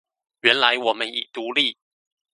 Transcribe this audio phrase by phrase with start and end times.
[0.41, 1.77] 原來我們已獨立